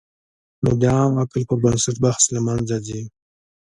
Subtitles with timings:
[0.63, 3.01] نو د عام عقل پر بنسټ بحث له منځه ځي.